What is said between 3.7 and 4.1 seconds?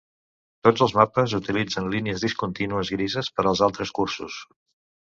altres